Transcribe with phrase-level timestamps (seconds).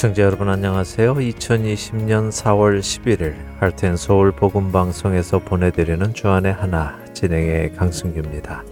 [0.00, 1.12] 애청자 여러분 안녕하세요.
[1.12, 8.64] 2020년 4월 11일 할텐 서울 복음 방송에서 보내드리는 주안의 하나 진행의 강승규입니다.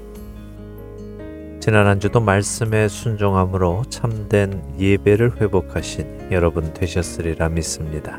[1.60, 8.18] 지난 한 주도 말씀에 순종함으로 참된 예배를 회복하신 여러분 되셨으리라 믿습니다.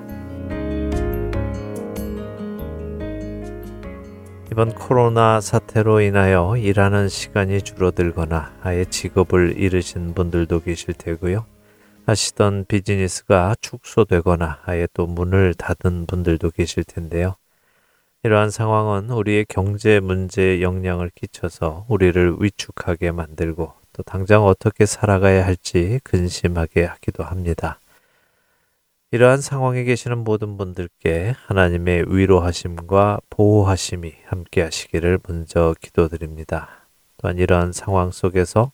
[4.51, 11.45] 이번 코로나 사태로 인하여 일하는 시간이 줄어들거나 아예 직업을 잃으신 분들도 계실 테고요.
[12.09, 17.35] 하시던 비즈니스가 축소되거나 아예 또 문을 닫은 분들도 계실 텐데요.
[18.23, 25.99] 이러한 상황은 우리의 경제 문제에 영향을 끼쳐서 우리를 위축하게 만들고 또 당장 어떻게 살아가야 할지
[26.03, 27.79] 근심하게 하기도 합니다.
[29.11, 36.87] 이러한 상황에 계시는 모든 분들께 하나님의 위로하심과 보호하심이 함께 하시기를 먼저 기도드립니다.
[37.17, 38.71] 또한 이러한 상황 속에서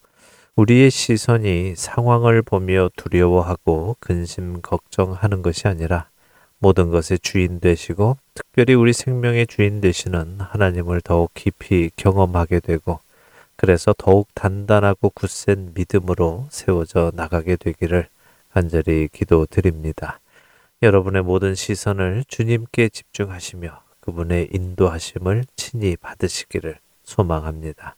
[0.55, 6.07] 우리의 시선이 상황을 보며 두려워하고 근심 걱정하는 것이 아니라
[6.59, 12.99] 모든 것의 주인 되시고 특별히 우리 생명의 주인 되시는 하나님을 더욱 깊이 경험하게 되고
[13.57, 18.07] 그래서 더욱 단단하고 굳센 믿음으로 세워져 나가게 되기를
[18.53, 20.21] 간절히 기도드립니다.
[20.81, 27.97] 여러분의 모든 시선을 주님께 집중하시며 그분의 인도하심을 친히 받으시기를 소망합니다.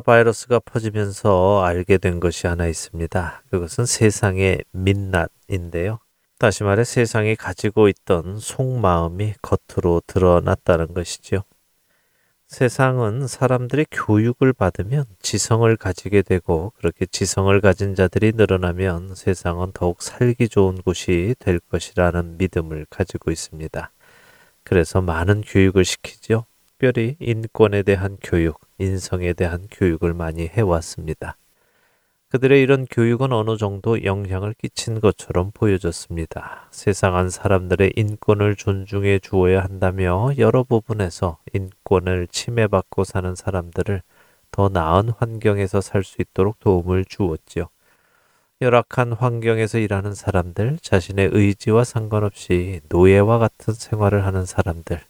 [0.00, 3.42] 바이러스가 퍼지면서 알게 된 것이 하나 있습니다.
[3.50, 6.00] 그것은 세상의 민낯인데요.
[6.38, 11.42] 다시 말해 세상이 가지고 있던 속마음이 겉으로 드러났다는 것이지요.
[12.50, 20.48] 세상은 사람들이 교육을 받으면 지성을 가지게 되고 그렇게 지성을 가진 자들이 늘어나면 세상은 더욱 살기
[20.48, 23.92] 좋은 곳이 될 것이라는 믿음을 가지고 있습니다.
[24.64, 26.44] 그래서 많은 교육을 시키죠.
[26.80, 31.36] 특별히 인권에 대한 교육, 인성에 대한 교육을 많이 해왔습니다.
[32.30, 36.68] 그들의 이런 교육은 어느 정도 영향을 끼친 것처럼 보여졌습니다.
[36.70, 44.00] 세상 안 사람들의 인권을 존중해 주어야 한다며 여러 부분에서 인권을 침해받고 사는 사람들을
[44.50, 47.66] 더 나은 환경에서 살 수 있도록 도움을 주었지요.
[48.62, 55.00] 열악한 환경에서 일하는 사람들, 자신의 의지와 상관없이 노예와 같은 생활을 하는 사람들,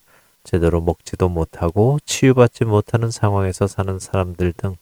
[0.44, 4.76] 제대로 먹지도 못하고 치유받지 못하는 상황에서 사는 사람들 등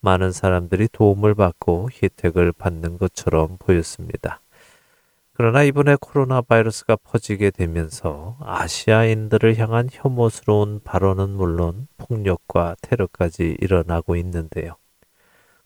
[0.00, 4.40] 많은 사람들이 도움을 받고 혜택을 받는 것처럼 보였습니다.
[5.34, 14.76] 그러나 이번에 코로나 바이러스가 퍼지게 되면서 아시아인들을 향한 혐오스러운 발언은 물론 폭력과 테러까지 일어나고 있는데요.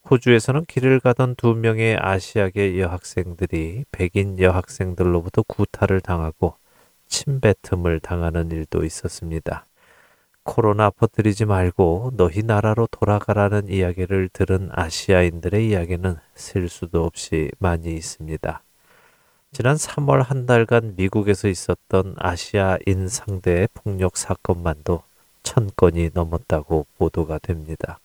[0.08, 6.54] 호주에서는 길을 가던 두 명의 아시아계 여학생들이 백인 여학생들로부터 구타를 당하고
[7.08, 9.66] 침뱉음을 당하는 일도 있었습니다.
[10.42, 18.62] 코로나 퍼뜨리지 말고 너희 나라로 돌아가라는 이야기를 들은 아시아인들의 이야기는 셀 수도 없이 많이 있습니다.
[19.52, 25.02] 지난 3월 한 달간 미국에서 있었던 아시아인 상대의 폭력 사건만도
[25.42, 27.98] 천 건이 넘었다고 보도가 됩니다.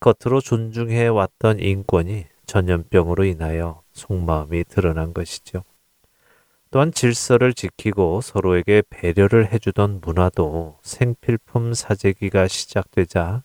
[0.00, 5.64] 겉으로 존중해 왔던 인권이 전염병으로 인하여 속마음이 드러난 것이죠.
[6.72, 13.42] 또한 질서를 지키고 서로에게 배려를 해주던 문화도 생필품 사재기가 시작되자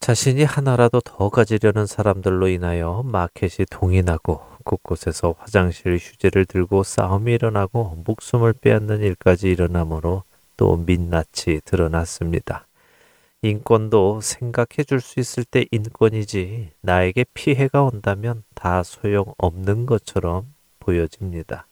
[0.00, 8.52] 자신이 하나라도 더 가지려는 사람들로 인하여 마켓이 동인하고 곳곳에서 화장실 휴지를 들고 싸움이 일어나고 목숨을
[8.52, 10.24] 빼앗는 일까지 일어나므로
[10.58, 12.66] 또 민낯이 드러났습니다.
[13.40, 21.66] 인권도 생각해 줄 수 있을 때 인권이지 나에게 피해가 온다면 다 소용없는 것처럼 보여집니다.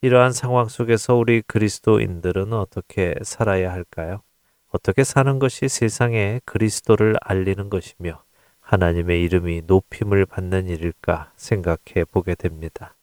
[0.00, 4.22] 이러한 상황 속에서 우리 그리스도인들은 어떻게 살아야 할까요?
[4.70, 8.22] 어떻게 사는 것이 세상에 그리스도를 알리는 것이며
[8.60, 12.94] 하나님의 이름이 높임을 받는 일일까 생각해 보게 됩니다.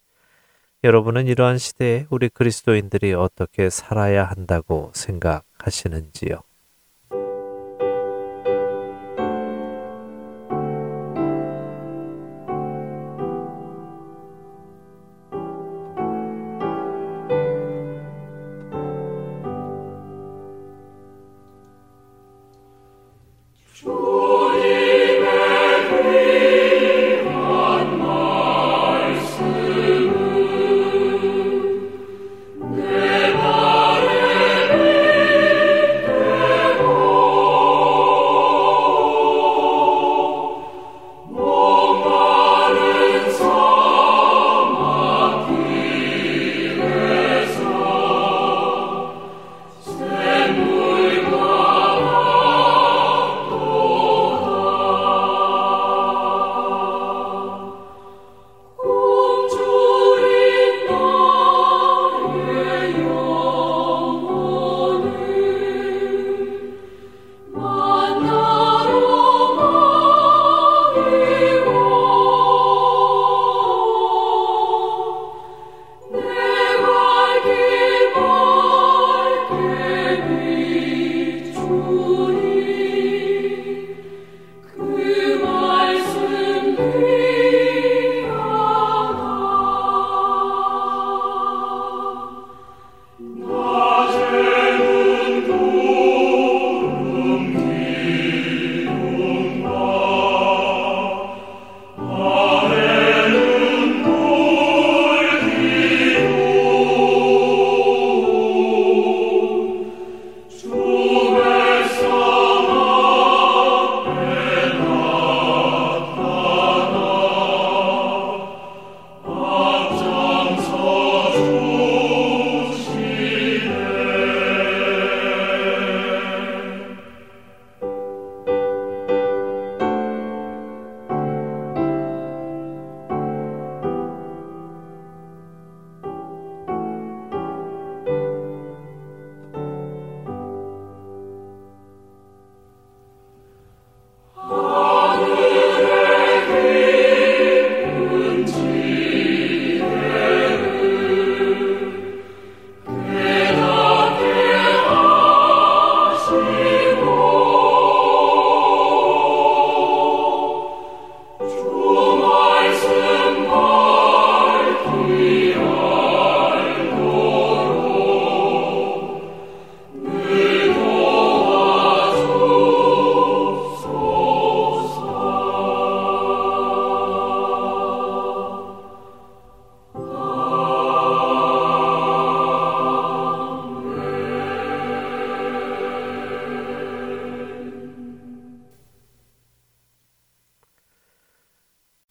[0.85, 6.43] 여러분은 이러한 시대에 우리 그리스도인들이 어떻게 살아야 한다고 생각하시는지요?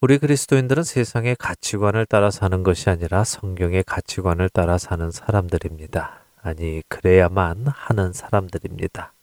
[0.04, 6.26] 우리 그리스도인들은 세상의 가치관을 따라 사는 것이 아니라 성경의 가치관을 따라 사는 사람들입니다.
[6.42, 9.14] 아니, 그래야만 하는 사람들입니다.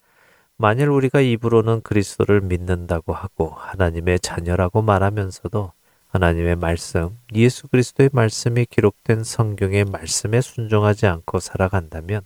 [0.58, 5.72] 만일 우리가 입으로는 그리스도를 믿는다고 하고 하나님의 자녀라고 말하면서도
[6.08, 12.24] 하나님의 말씀, 예수 그리스도의 말씀이 기록된 성경의 말씀에 순종하지 않고 살아간다면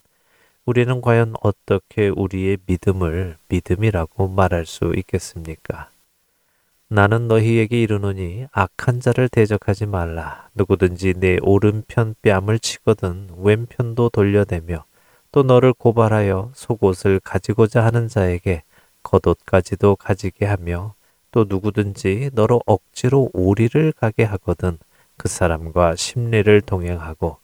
[0.66, 5.90] 우리는 과연 어떻게 우리의 믿음을 믿음이라고 말할 수 있겠습니까?
[6.88, 10.50] 나는 너희에게 이르노니 악한 자를 대적하지 말라.
[10.54, 14.86] 누구든지 내 오른편 뺨을 치거든 왼편도 돌려대며
[15.32, 18.62] 또 너를 고발하여 속옷을 가지고자 하는 자에게
[19.02, 20.94] 겉옷까지도 가지게 하며
[21.32, 24.78] 또 누구든지 너로 억지로 오리를 가게 하거든
[25.18, 27.38] 그 사람과 심리를 동행하고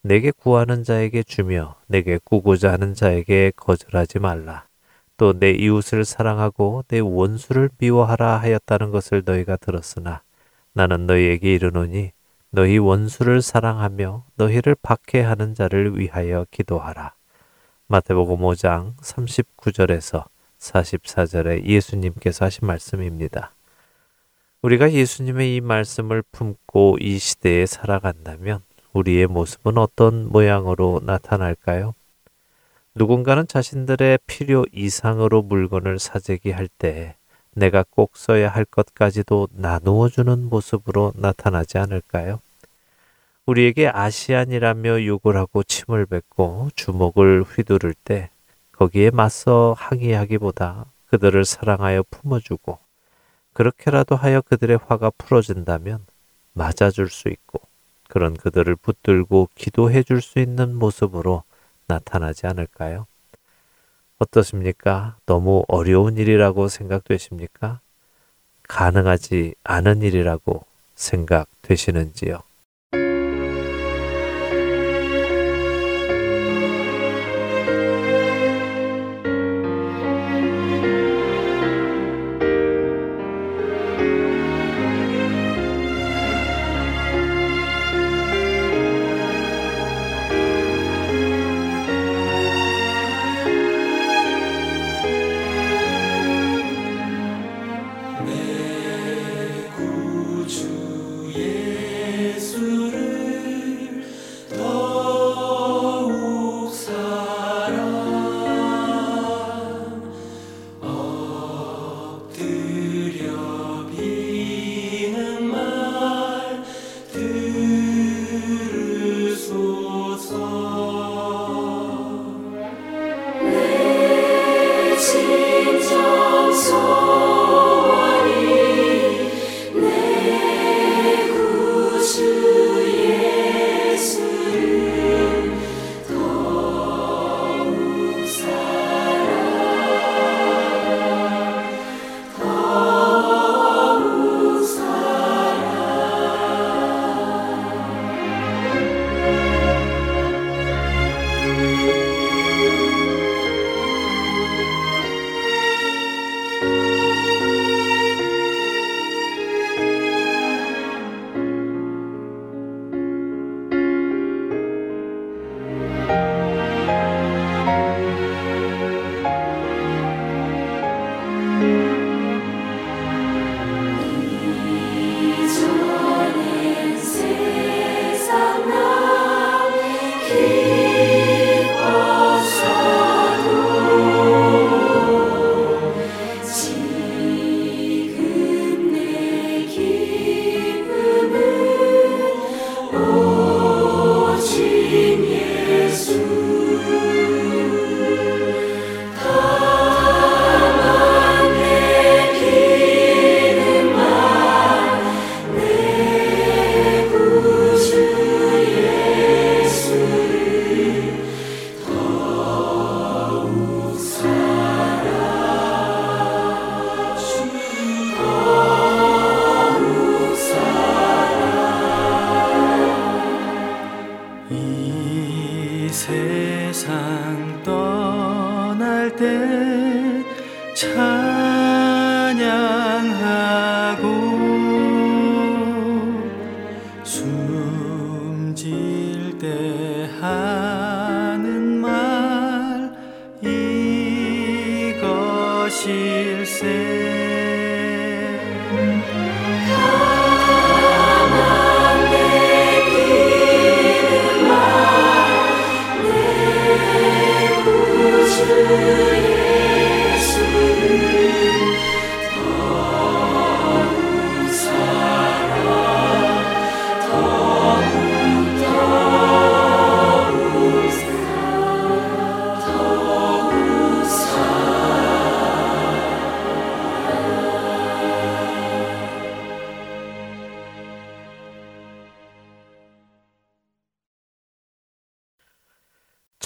[0.00, 4.66] 내게 구하는 자에게 주며 내게 구고자 하는 자에게 거절하지 말라.
[5.16, 10.22] 또 내 이웃을 사랑하고 내 원수를 미워하라 하였다는 것을 너희가 들었으나
[10.72, 12.12] 나는 너희에게 이르노니
[12.50, 17.12] 너희 원수를 사랑하며 너희를 박해하는 자를 위하여 기도하라.
[17.88, 20.24] 마태복음 5장 39절에서
[20.58, 23.52] 44절에 예수님께서 하신 말씀입니다.
[24.62, 31.94] 우리가 예수님의 이 말씀을 품고 이 시대에 살아간다면 우리의 모습은 어떤 모양으로 나타날까요?
[32.98, 37.14] 누군가는 자신들의 필요 이상으로 물건을 사재기 할때
[37.52, 42.40] 내가 꼭 써야 할 것까지도 나누어 주는 모습으로 나타나지 않을까요?
[43.44, 48.30] 우리에게 아시안이라며 욕을 하고 침을 뱉고 주먹을 휘두를 때
[48.72, 52.78] 거기에 맞서 항의하기보다 그들을 사랑하여 품어주고
[53.52, 56.06] 그렇게라도 하여 그들의 화가 풀어진다면
[56.54, 57.60] 맞아줄 수 있고
[58.08, 61.42] 그런 그들을 붙들고 기도해 줄 수 있는 모습으로
[61.86, 63.06] 나타나지 않을까요?
[64.18, 65.16] 어떻습니까?
[65.26, 67.80] 너무 어려운 일이라고 생각되십니까?
[68.68, 70.64] 가능하지 않은 일이라고
[70.94, 72.42] 생각되시는지요?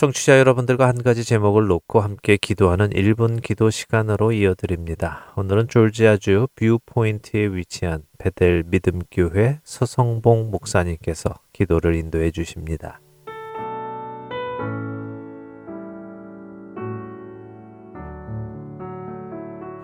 [0.01, 5.31] 청취자 여러분들과 한 가지 제목을 놓고 함께 기도하는 1분 기도 시간으로 이어드립니다.
[5.37, 13.03] 오늘은 조지아주 뷰포드에 위치한 베델 믿음교회 서성봉 목사님께서 기도를 인도해 주십니다.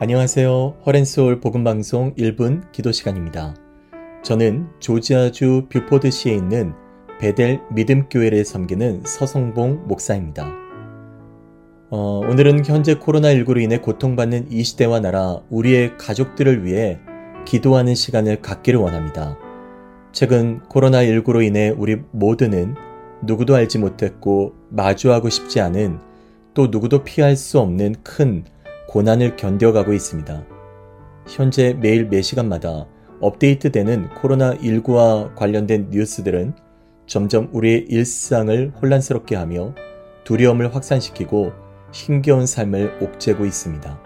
[0.01, 0.79] 안녕하세요.
[0.87, 3.55] Heart and Soul 복음방송 1분 기도 시간입니다.
[4.25, 6.86] 저는 조지아주 뷰포드시에 있는
[7.19, 10.53] 베델 믿음교회를 섬기는 서성봉 목사입니다.
[11.89, 16.99] 어, 오늘은 현재 코로나19로 인해 고통받는 이 시대와 나라, 우리의 가족들을 위해
[17.47, 19.39] 기도하는 시간을 갖기를 원합니다.
[20.13, 22.75] 최근 코로나19로 인해 우리 모두는
[23.23, 25.99] 누구도 알지 못했고 마주하고 싶지 않은
[26.53, 28.45] 또 누구도 피할 수 없는 큰
[28.89, 30.45] 고난을 견뎌가고 있습니다.
[31.29, 32.87] 현재 매일 매 시간마다
[33.21, 36.66] 업데이트되는 코로나19와 관련된 뉴스들은
[37.07, 39.75] 점점 우리의 일상을 혼란스럽게 하며
[40.25, 41.53] 두려움을 확산시키고
[41.93, 44.01] 힘겨운 삶을 옥죄고 있습니다.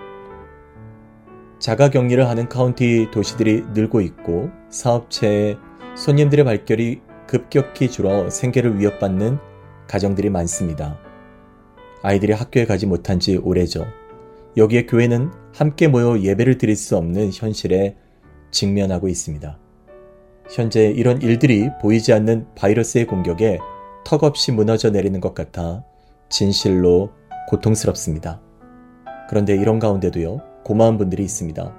[1.58, 5.56] 자가 격리를 하는 카운티 도시들이 늘고 있고 사업체에
[5.96, 9.38] 손님들의 발결이 급격히 줄어 생계를 위협받는
[9.86, 10.98] 가정들이 많습니다.
[12.02, 13.86] 아이들이 학교에 가지 못한 지 오래죠.
[14.56, 17.96] 여기에 교회는 함께 모여 예배를 드릴 수 없는 현실에
[18.50, 19.58] 직면하고 있습니다.
[20.50, 23.58] 현재 이런 일들이 보이지 않는 바이러스의 공격에
[24.04, 25.84] 턱없이 무너져 내리는 것 같아
[26.28, 27.10] 진실로
[27.48, 28.40] 고통스럽습니다.
[29.28, 31.72] 그런데 이런 가운데도요, 고마운 분들이 있습니다.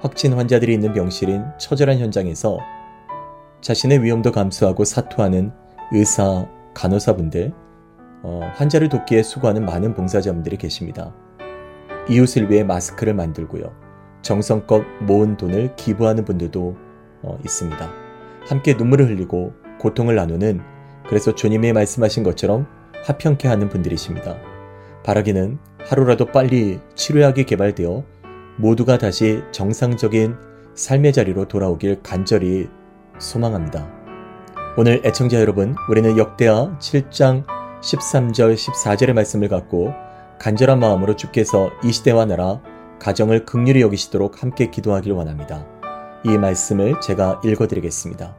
[0.00, 2.58] 확진 환자들이 있는 병실인 처절한 현장에서
[3.60, 5.52] 자신의 위험도 감수하고 사투하는
[5.92, 7.52] 의사, 간호사분들,
[8.22, 11.14] 어, 환자를 돕기에 수고하는 많은 봉사자분들이 계십니다.
[12.08, 13.70] 이웃을 위해 마스크를 만들고요.
[14.22, 16.76] 정성껏 모은 돈을 기부하는 분들도
[17.22, 17.90] 어, 있습니다.
[18.48, 20.60] 함께 눈물을 흘리고 고통을 나누는
[21.06, 22.66] 그래서 주님이 말씀하신 것처럼
[23.04, 24.36] 화평케 하는 분들이십니다.
[25.04, 28.04] 바라기는 하루라도 빨리 치료약이 개발되어
[28.56, 30.34] 모두가 다시 정상적인
[30.74, 32.68] 삶의 자리로 돌아오길 간절히
[33.18, 33.88] 소망합니다.
[34.76, 37.44] 오늘 애청자 여러분, 우리는 역대하 7장
[37.80, 39.92] 13절 14절의 말씀을 갖고
[40.38, 42.60] 간절한 마음으로 주께서 이 시대와 나라
[42.98, 45.77] 가정을 극률히 여기시도록 함께 기도하길 원합니다.
[46.24, 48.36] 이 말씀을 제가 읽어드리겠습니다.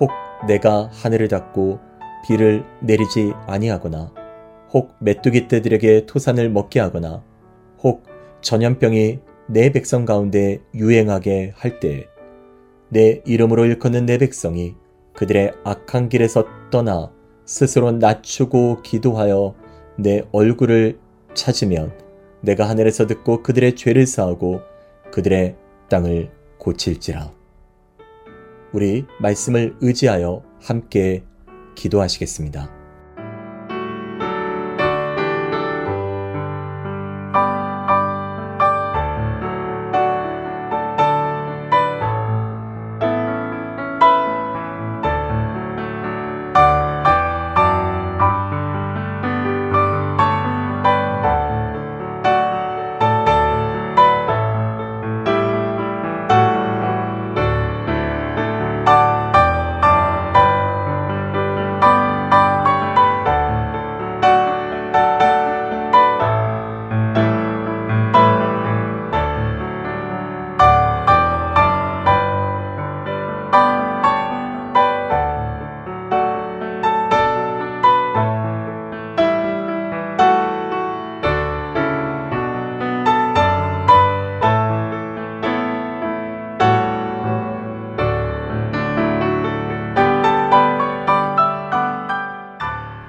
[0.00, 0.10] 혹
[0.46, 1.78] 내가 하늘을 닫고
[2.26, 4.12] 비를 내리지 아니하거나
[4.72, 7.22] 혹 메뚜기 떼들에게 토산을 먹게 하거나
[7.82, 8.04] 혹
[8.40, 14.74] 전염병이 내 백성 가운데 유행하게 할때내 이름으로 일컫는 내 백성이
[15.12, 17.12] 그들의 악한 길에서 떠나
[17.44, 19.54] 스스로 낮추고 기도하여
[19.98, 20.98] 내 얼굴을
[21.34, 21.92] 찾으면
[22.40, 24.60] 내가 하늘에서 듣고 그들의 죄를 사하고
[25.12, 25.56] 그들의
[25.88, 27.32] 땅을 고칠지라.
[28.72, 31.24] 우리 말씀을 의지하여 함께
[31.74, 32.75] 기도하시겠습니다.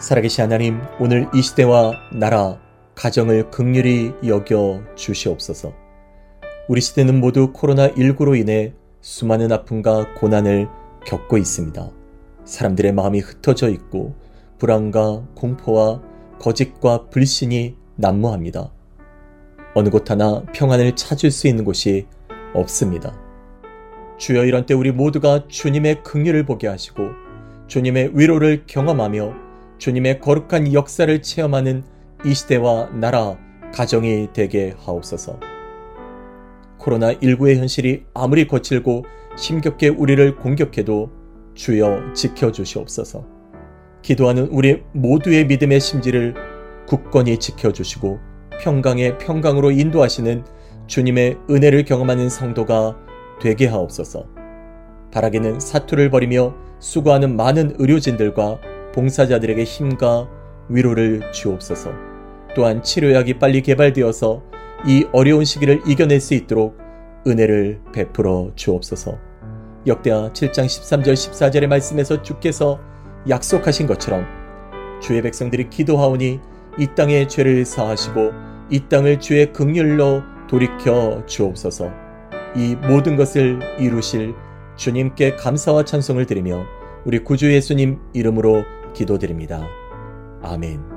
[0.08, 2.58] 살아계신 하나님, 오늘 이 시대와 나라,
[2.96, 5.74] 가정을 극률히 여겨 주시옵소서.
[6.70, 10.70] 우리 시대는 모두 코로나19로 인해 수많은 아픔과 고난을
[11.06, 11.92] 겪고 있습니다.
[12.46, 14.16] 사람들의 마음이 흩어져 있고
[14.60, 16.02] 불안과 공포와
[16.40, 18.72] 거짓과 불신이 난무합니다.
[19.74, 22.08] 어느 곳 하나 평안을 찾을 수 있는 곳이
[22.54, 23.14] 없습니다.
[24.18, 27.10] 주여 이런 때 우리 모두가 주님의 긍휼을 보게 하시고
[27.68, 29.47] 주님의 위로를 경험하며
[29.78, 31.84] 주님의 거룩한 역사를 체험하는
[32.26, 33.38] 이 시대와 나라,
[33.74, 35.40] 가정이 되게 하옵소서.
[36.80, 41.12] 코로나19의 현실이 아무리 거칠고 심겹게 우리를 공격해도
[41.54, 43.26] 주여 지켜주시옵소서.
[44.02, 46.34] 기도하는 우리 모두의 믿음의 심지를
[46.88, 48.20] 굳건히 지켜주시고
[48.62, 50.44] 평강의 평강으로 인도하시는
[50.88, 52.98] 주님의 은혜를 경험하는 성도가
[53.42, 54.26] 되게 하옵소서.
[55.12, 58.60] 바라기는 사투를 벌이며 수고하는 많은 의료진들과
[58.98, 60.28] 봉사자들에게 힘과
[60.70, 61.92] 위로를 주옵소서.
[62.56, 64.42] 또한 치료약이 빨리 개발되어서
[64.88, 66.76] 이 어려운 시기를 이겨낼 수 있도록
[67.28, 69.20] 은혜를 베풀어 주옵소서.
[69.86, 72.80] 역대하 7장 13절 14절의 말씀에서 주께서
[73.30, 74.26] 약속하신 것처럼
[75.00, 76.40] 주의 백성들이 기도하오니
[76.80, 78.32] 이 땅의 죄를 사하시고
[78.72, 81.92] 이 땅을 주의 극률로 돌이켜 주옵소서.
[82.56, 84.34] 이 모든 것을 이루실
[84.76, 86.66] 주님께 감사와 찬송을 드리며
[87.06, 88.64] 우리 구주 예수님 이름으로
[88.98, 89.64] 기도드립니다.
[90.42, 90.97] 아멘.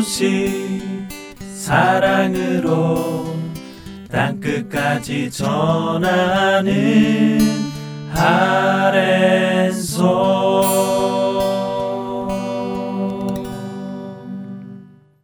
[0.00, 0.80] 소식
[1.54, 3.24] 사랑으로
[4.08, 6.70] 땅끝까지 전하는
[8.14, 9.08] 아랜소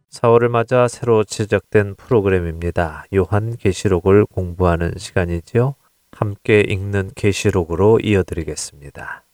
[0.09, 3.05] 4월을 맞아 새로 제작된 프로그램입니다.
[3.15, 5.75] 요한 계시록을 공부하는 시간이지요.
[6.11, 9.24] 함께 읽는 계시록으로 이어드리겠습니다.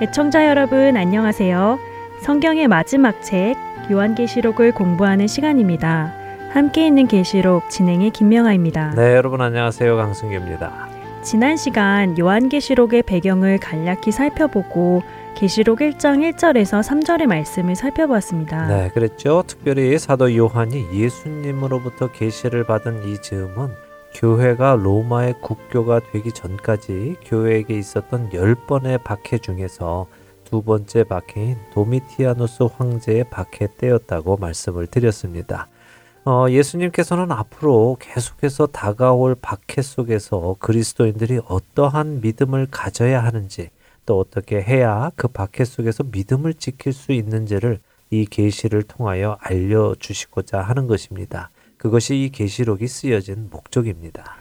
[0.00, 1.78] 애청자 여러분 안녕하세요.
[2.20, 3.54] 성경의 마지막 책
[3.90, 6.12] 요한계시록을 공부하는 시간입니다.
[6.50, 8.94] 함께 있는 계시록 진행의 김명아입니다.
[8.96, 9.96] 네, 여러분 안녕하세요.
[9.96, 10.88] 강승규입니다.
[11.22, 15.02] 지난 시간 요한계시록의 배경을 간략히 살펴보고
[15.36, 18.66] 계시록 1장 1절에서 3절의 말씀을 살펴보았습니다.
[18.66, 19.44] 네, 그랬죠.
[19.46, 23.83] 특별히 사도 요한이 예수님으로부터 계시를 받은 이 즈음은
[24.14, 30.06] 교회가 로마의 국교가 되기 전까지 교회에게 있었던 열 번의 박해 중에서
[30.44, 35.68] 두 번째 박해인 도미티아누스 황제의 박해 때였다고 말씀을 드렸습니다.
[36.24, 43.70] 어, 예수님께서는 앞으로 계속해서 다가올 박해 속에서 그리스도인들이 어떠한 믿음을 가져야 하는지
[44.06, 50.60] 또 어떻게 해야 그 박해 속에서 믿음을 지킬 수 있는지를 이 계시를 통하여 알려 주시고자
[50.60, 51.50] 하는 것입니다.
[51.84, 54.36] 그것이 이 계시록이 쓰여진 목적입니다.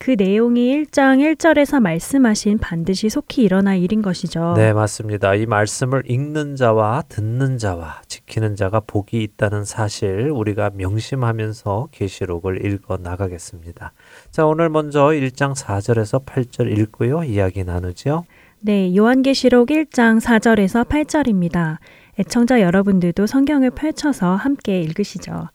[0.00, 4.54] 그 내용이 1장 1절에서 말씀하신 반드시 속히 일어날 일인 것이죠.
[4.56, 5.36] 네, 맞습니다.
[5.36, 12.96] 이 말씀을 읽는 자와 듣는 자와 지키는 자가 복이 있다는 사실 우리가 명심하면서 계시록을 읽어
[13.00, 13.92] 나가겠습니다.
[14.32, 17.22] 자, 오늘 먼저 1장 4절에서 8절 읽고요.
[17.22, 18.24] 이야기 나누죠.
[18.62, 21.76] 네, 요한계시록 1장 4절에서 8절입니다.
[22.18, 25.50] 애청자 여러분들도 성경을 펼쳐서 함께 읽으시죠.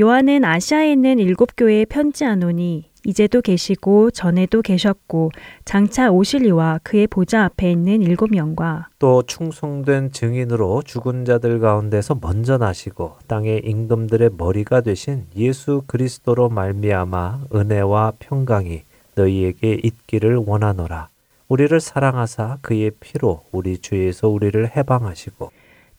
[0.00, 5.30] 요한은 아시아에 있는 일곱 교회에 편지하노니 이제도 계시고 전에도 계셨고
[5.64, 12.58] 장차 오실리와 그의 보좌 앞에 있는 일곱 영과 또 충성된 증인으로 죽은 자들 가운데서 먼저
[12.58, 18.82] 나시고 땅의 임금들의 머리가 되신 예수 그리스도로 말미암아 은혜와 평강이
[19.14, 21.08] 너희에게 있기를 원하노라.
[21.46, 25.52] 우리를 사랑하사 그의 피로 우리 주에서 우리를 해방하시고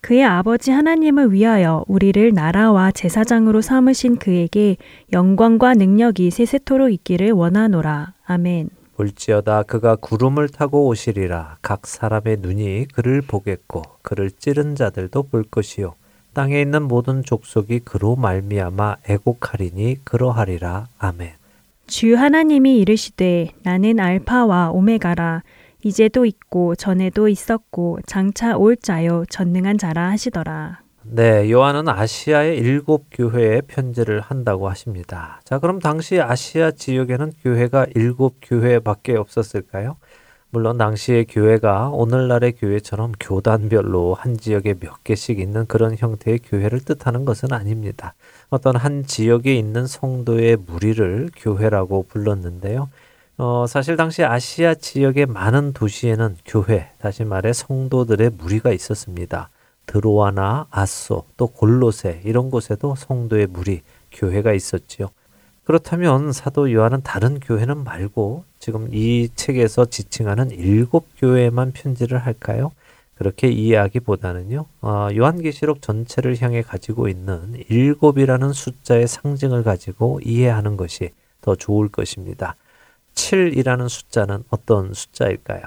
[0.05, 4.77] 그의 아버지 하나님을 위하여 우리를 나라와 제사장으로 삼으신 그에게
[5.11, 8.13] 영광과 능력이 세세토록 있기를 원하노라.
[8.23, 8.69] 아멘.
[8.97, 15.95] 볼지어다 그가 구름을 타고 오시리라 각 사람의 눈이 그를 보겠고 그를 찌른 자들도 볼 것이요
[16.33, 21.31] 땅에 있는 모든 족속이 그로 말미암아 애곡하리니 그러하리라 아멘.
[21.87, 25.41] 주 하나님이 이르시되 나는 알파와 오메가라
[25.85, 30.79] 이제도 있고 전에도 있었고 장차 올 자요 전능한 자라 하시더라.
[31.03, 35.39] 네, 요한은 아시아의 일곱 교회에 편지를 한다고 하십니다.
[35.43, 39.97] 자, 그럼 당시 아시아 지역에는 교회가 일곱 교회밖에 없었을까요?
[40.49, 47.25] 물론 당시의 교회가 오늘날의 교회처럼 교단별로 한 지역에 몇 개씩 있는 그런 형태의 교회를 뜻하는
[47.25, 48.15] 것은 아닙니다.
[48.49, 52.89] 어떤 한 지역에 있는 성도의 무리를 교회라고 불렀는데요.
[53.37, 59.49] 어, 사실 당시 아시아 지역의 많은 도시에는 교회, 다시 말해 성도들의 무리가 있었습니다.
[59.85, 63.81] 드로아나 아소, 또 골로세 이런 곳에도 성도의 무리,
[64.13, 65.09] 교회가 있었지요.
[65.65, 72.71] 그렇다면 사도 요한은 다른 교회는 말고 지금 이 책에서 지칭하는 일곱 교회에만 편지를 할까요?
[73.15, 81.09] 그렇게 이해하기보다는요, 어, 요한계시록 전체를 향해 가지고 있는 일곱이라는 숫자의 상징을 가지고 이해하는 것이
[81.41, 82.55] 더 좋을 것입니다.
[83.15, 85.63] 7이라는 숫자는 어떤 숫자일까요?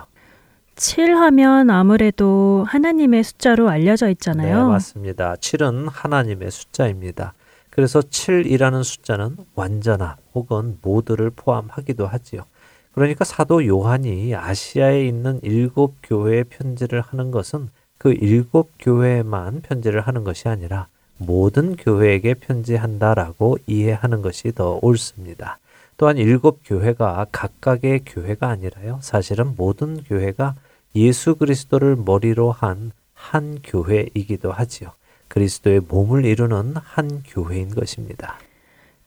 [0.77, 4.67] 7 하면 아무래도 하나님의 숫자로 알려져 있잖아요.
[4.67, 5.35] 네, 맞습니다.
[5.35, 7.35] 7은 하나님의 숫자입니다.
[7.71, 12.45] 그래서 7이라는 숫자는 완전함 혹은 모두를 포함하기도 하지요.
[12.93, 20.25] 그러니까 사도 요한이 아시아에 있는 일곱 교회에 편지를 하는 것은 그 일곱 교회에만 편지를 하는
[20.25, 25.59] 것이 아니라 모든 교회에게 편지한다라고 이해하는 것이 더 옳습니다.
[25.99, 28.99] 또한 일곱 교회가 각각의 교회가 아니라요.
[29.03, 30.55] 사실은 모든 교회가
[30.97, 34.91] 예수 그리스도를 머리로 한 한 교회이기도 하지요.
[35.29, 38.37] 그리스도의 몸을 이루는 한 교회인 것입니다.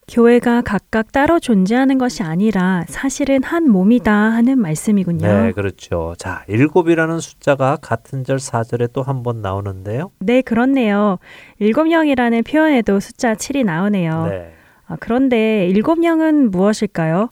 [0.07, 5.25] 교회가 각각 따로 존재하는 것이 아니라 사실은 한 몸이다 하는 말씀이군요.
[5.25, 6.13] 네, 그렇죠.
[6.17, 10.11] 자, 일곱이라는 숫자가 같은 절 4절에 또 한 번 나오는데요.
[10.19, 11.17] 네, 그렇네요.
[11.59, 14.27] 일곱 명이라는 표현에도 숫자 7이 나오네요.
[14.27, 14.53] 네.
[14.91, 17.29] 아, 그런데 일곱 명은 무엇일까요?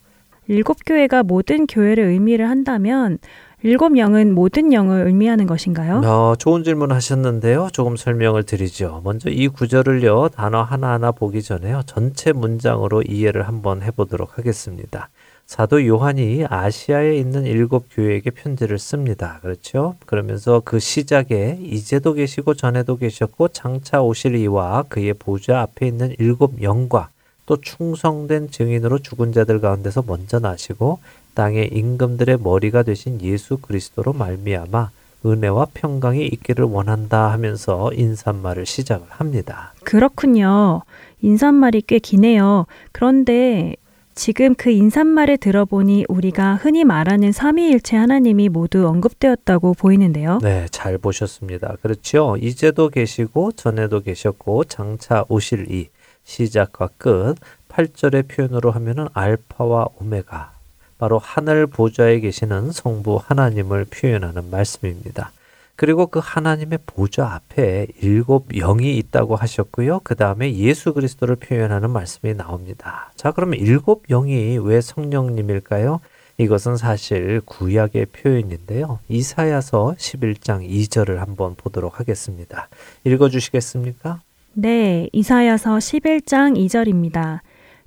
[0.47, 3.19] 일곱 교회가 모든 교회를 의미를 한다면
[3.61, 5.97] 일곱 영은 모든 영을 의미하는 것인가요?
[6.05, 7.67] 어, 좋은 질문 하셨는데요.
[7.73, 9.01] 조금 설명을 드리죠.
[9.03, 15.09] 먼저 이 구절을요, 단어 하나하나 보기 전에요, 전체 문장으로 이해를 한번 해보도록 하겠습니다.
[15.45, 19.39] 사도 요한이 아시아에 있는 일곱 교회에게 편지를 씁니다.
[19.41, 19.95] 그렇죠?
[20.05, 26.61] 그러면서 그 시작에 이제도 계시고 전에도 계셨고 장차 오실 이와 그의 보좌 앞에 있는 일곱
[26.61, 27.09] 영과
[27.49, 30.99] 또 충성된 증인으로 죽은 자들 가운데서 먼저 나시고
[31.33, 34.91] 땅의 임금들의 머리가 되신 예수 그리스도로 말미암아
[35.25, 39.73] 은혜와 평강이 있기를 원한다 하면서 인사말을 시작을 합니다.
[39.83, 40.83] 그렇군요.
[41.23, 42.67] 인사말이 꽤 기네요.
[42.91, 43.75] 그런데
[44.13, 50.37] 지금 그 인사말을 들어보니 우리가 흔히 말하는 삼위일체 하나님이 모두 언급되었다고 보이는데요.
[50.43, 51.77] 네, 잘 보셨습니다.
[51.81, 52.37] 그렇죠.
[52.39, 55.87] 이제도 계시고 전에도 계셨고 장차 오실 이
[56.29, 57.35] 시작과 끝
[57.69, 60.53] 8절의 표현으로 하면은 알파와 오메가
[60.99, 65.31] 바로 하늘 보좌에 계시는 성부 하나님을 표현하는 말씀입니다.
[65.75, 70.01] 그리고 그 하나님의 보좌 앞에 일곱 영이 있다고 하셨고요.
[70.03, 73.11] 그 다음에 예수 그리스도를 표현하는 말씀이 나옵니다.
[73.15, 76.01] 자, 그러면 일곱 영이 왜 성령님일까요?
[76.37, 78.99] 이것은 사실 구약의 표현인데요.
[79.07, 82.67] 이사야서 11장 2절을 한번 보도록 하겠습니다.
[83.05, 84.21] 읽어 주시겠습니까?
[84.53, 87.39] 네, 이사야서 11장 2절입니다.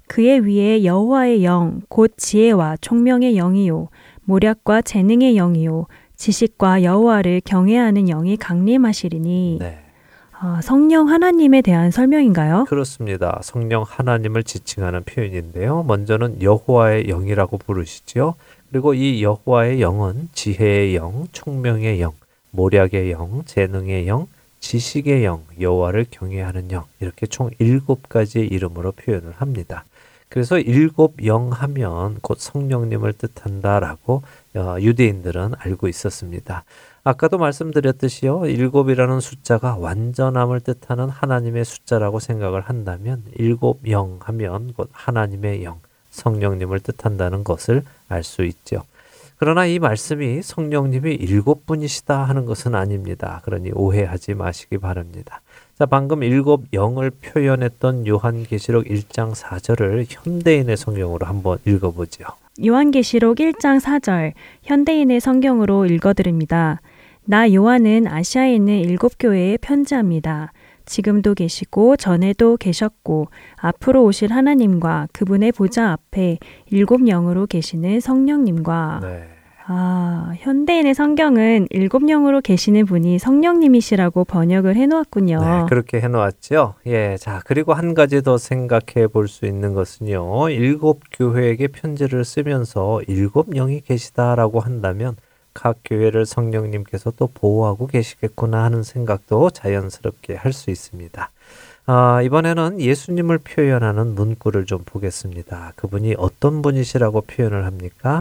[0.07, 3.89] 그의 위에 여호와의 영, 곧 지혜와 총명의 영이요,
[4.25, 5.87] 모략과 재능의 영이요,
[6.17, 9.59] 지식과 여호와를 경외하는 영이 강림하시리니.
[9.61, 9.79] 네.
[10.39, 12.65] 아, 성령 하나님에 대한 설명인가요?
[12.69, 13.41] 그렇습니다.
[13.43, 15.85] 성령 하나님을 지칭하는 표현인데요.
[15.85, 18.35] 먼저는 여호와의 영이라고 부르시지요.
[18.71, 22.13] 그리고 이 여호와의 영은 지혜의 영, 총명의 영,
[22.51, 24.27] 모략의 영, 재능의 영,
[24.63, 29.85] 지식의 영, 여호와를 경외하는 영 이렇게 총 일곱 가지의 이름으로 표현을 합니다.
[30.29, 34.23] 그래서 일곱 영 하면 곧 성령님을 뜻한다라고
[34.55, 36.65] 어, 유대인들은 알고 있었습니다.
[37.05, 38.47] 아까도 말씀드렸듯이요.
[38.47, 46.81] 일곱이라는 숫자가 완전함을 뜻하는 하나님의 숫자라고 생각을 한다면 일곱 영 하면 곧 하나님의 영, 성령님을
[46.81, 48.85] 뜻한다는 것을 알 수 있죠.
[49.43, 53.41] 그러나 이 말씀이 성령님이 일곱 분이시다 하는 것은 아닙니다.
[53.45, 55.41] 그러니 오해하지 마시기 바랍니다.
[55.77, 62.23] 자, 방금 일곱 영을 표현했던 요한계시록 1장 4절을 현대인의 성경으로 한번 읽어보죠.
[62.65, 66.81] 요한계시록 1장 4절 현대인의 성경으로 읽어드립니다.
[67.25, 70.53] 나 요한은 아시아에 있는 일곱 교회에 편지합니다.
[70.87, 73.27] 지금도 계시고 전에도 계셨고
[73.57, 76.39] 앞으로 오실 하나님과 그분의 보좌 앞에
[76.71, 79.32] 일곱 영으로 계시는 성령님과 네.
[79.67, 85.39] 아, 현대인의 성경은 일곱 영으로 계시는 분이 성령님이시라고 번역을 해놓았군요.
[85.41, 86.75] 네, 그렇게 해놓았죠.
[86.87, 90.49] 예, 자 그리고 한 가지 더 생각해 볼 수 있는 것은요.
[90.51, 95.17] 일곱 교회에게 편지를 쓰면서 일곱 영이 계시다라고 한다면
[95.55, 101.31] 각 교회를 성령님께서 또 보호하고 계시겠구나 하는 생각도 자연스럽게 할 수 있습니다.
[101.87, 105.73] 아, 이번에는 예수님을 표현하는 문구를 좀 보겠습니다.
[105.77, 108.21] 그분이 어떤 분이시라고 표현을 합니까?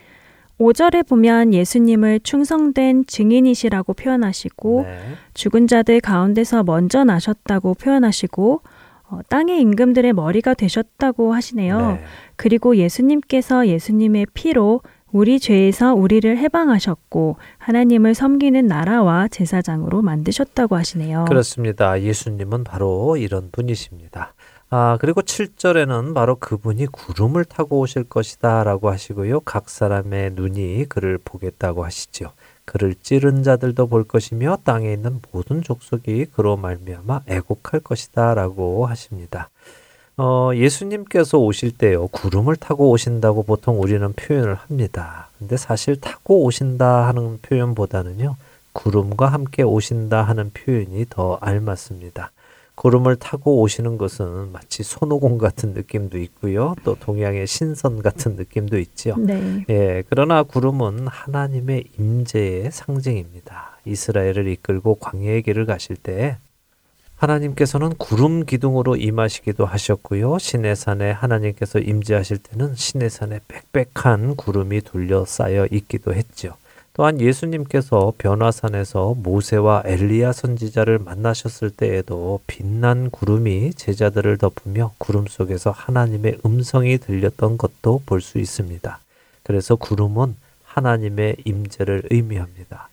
[0.61, 4.99] 5절에 보면 예수님을 충성된 증인이시라고 표현하시고 네.
[5.33, 8.61] 죽은 자들 가운데서 먼저 나셨다고 표현하시고
[9.09, 11.93] 어, 땅의 임금들의 머리가 되셨다고 하시네요.
[11.93, 12.03] 네.
[12.35, 14.81] 그리고 예수님께서 예수님의 피로
[15.11, 21.25] 우리 죄에서 우리를 해방하셨고 하나님을 섬기는 나라와 제사장으로 만드셨다고 하시네요.
[21.27, 22.01] 그렇습니다.
[22.01, 24.33] 예수님은 바로 이런 분이십니다.
[24.73, 29.41] 아, 그리고 7절에는 바로 그분이 구름을 타고 오실 것이다 라고 하시고요.
[29.41, 32.31] 각 사람의 눈이 그를 보겠다고 하시죠.
[32.63, 39.49] 그를 찌른 자들도 볼 것이며 땅에 있는 모든 족속이 그로 말미암아 애곡할 것이다라고 하십니다.
[40.15, 45.27] 어, 예수님께서 오실 때요, 구름을 타고 오신다고 보통 우리는 표현을 합니다.
[45.37, 48.37] 근데 사실 타고 오신다 하는 표현보다는요,
[48.71, 52.31] 구름과 함께 오신다 하는 표현이 더 알맞습니다.
[52.81, 56.73] 구름을 타고 오시는 것은 마치 손오공 같은 느낌도 있고요.
[56.83, 59.15] 또 동양의 신선 같은 느낌도 있죠.
[59.19, 59.63] 네.
[59.69, 63.77] 예, 그러나 구름은 하나님의 임재의 상징입니다.
[63.85, 66.37] 이스라엘을 이끌고 광야의 길을 가실 때
[67.17, 70.39] 하나님께서는 구름 기둥으로 임하시기도 하셨고요.
[70.39, 73.41] 시내산에 하나님께서 임재하실 때는 시내산에
[73.73, 76.55] 빽빽한 구름이 둘러싸여 있기도 했죠.
[76.93, 86.39] 또한 예수님께서 변화산에서 모세와 엘리야 선지자를 만나셨을 때에도 빛난 구름이 제자들을 덮으며 구름 속에서 하나님의
[86.45, 88.99] 음성이 들렸던 것도 볼 수 있습니다.
[89.43, 90.35] 그래서 구름은
[90.65, 92.89] 하나님의 임재를 의미합니다.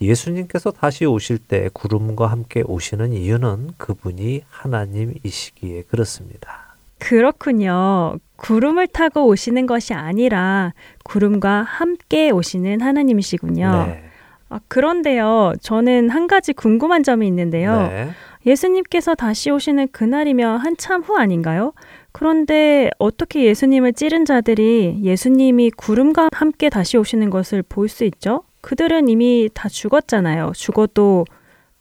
[0.00, 6.71] 예수님께서 다시 오실 때 구름과 함께 오시는 이유는 그분이 하나님이시기에 그렇습니다.
[7.02, 8.14] 그렇군요.
[8.36, 10.72] 구름을 타고 오시는 것이 아니라
[11.04, 13.86] 구름과 함께 오시는 하나님이시군요.
[13.86, 14.04] 네.
[14.48, 17.88] 아, 그런데요, 저는 한 가지 궁금한 점이 있는데요.
[17.88, 18.08] 네.
[18.46, 21.72] 예수님께서 다시 오시는 그날이면 한참 후 아닌가요?
[22.12, 28.42] 그런데 어떻게 예수님을 찌른 자들이 예수님이 구름과 함께 다시 오시는 것을 볼 수 있죠?
[28.60, 30.52] 그들은 이미 다 죽었잖아요.
[30.54, 31.24] 죽어도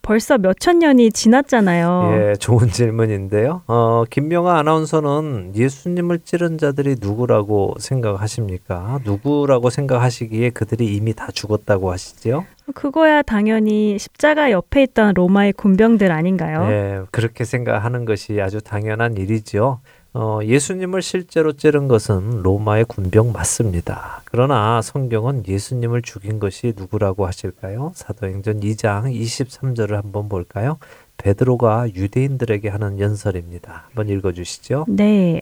[0.01, 2.13] 벌써 몇천 년이 지났잖아요.
[2.31, 3.61] 예, 좋은 질문인데요.
[3.67, 8.99] 어, 김명아 아나운서는 예수님을 찌른 자들이 누구라고 생각하십니까?
[9.03, 12.45] 누구라고 생각하시기에 그들이 이미 다 죽었다고 하시죠?
[12.73, 16.67] 그거야 당연히 십자가 옆에 있던 로마의 군병들 아닌가요?
[16.71, 19.79] 예, 그렇게 생각하는 것이 아주 당연한 일이죠.
[20.13, 24.21] 어, 예수님을 실제로 찌른 것은 로마의 군병 맞습니다.
[24.25, 27.93] 그러나 성경은 예수님을 죽인 것이 누구라고 하실까요?
[27.95, 30.77] 사도행전 2장 23절을 한번 볼까요?
[31.15, 33.85] 베드로가 유대인들에게 하는 연설입니다.
[33.87, 34.85] 한번 읽어 주시죠.
[34.89, 35.41] 네.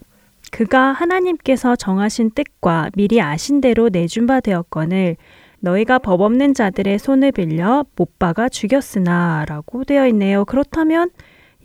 [0.52, 5.18] 그가 하나님께서 정하신 뜻과 미리 아신 대로 내준 바 되었거늘
[5.62, 10.46] 너희가 법 없는 자들의 손을 빌려 못 박아 죽였으나라고 되어 있네요.
[10.46, 11.10] 그렇다면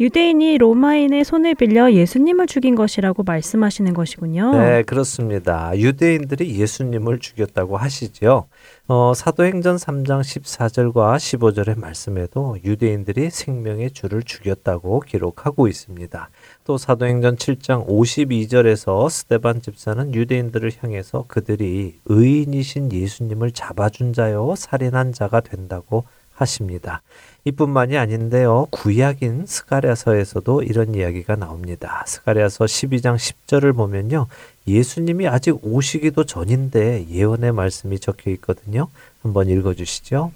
[0.01, 4.51] 유대인이 로마인의 손을 빌려 예수님을 죽인 것이라고 말씀하시는 것이군요.
[4.51, 5.71] 네, 그렇습니다.
[5.73, 8.47] 유대인들이 예수님을 죽였다고 하시죠.
[8.89, 16.29] 어, 사도행전 3장 14절과 15절의 말씀에도 유대인들이 생명의 주를 죽였다고 기록하고 있습니다.
[16.65, 25.41] 또 사도행전 7장 52절에서 스테반 집사는 유대인들을 향해서 그들이 의인이신 예수님을 잡아준 자요 살인한 자가
[25.41, 26.03] 된다고
[26.35, 27.03] 하십니다.
[27.47, 28.67] 이뿐만이 아닌데요.
[28.71, 32.03] 구약인 스가랴서에서도 이런 이야기가 나옵니다.
[32.07, 34.27] 스가랴서 12장 10절을 보면요.
[34.67, 38.89] 예수님이 아직 오시기도 전인데 예언의 말씀이 적혀 있거든요.
[39.23, 40.33] 한번 읽어 주시죠.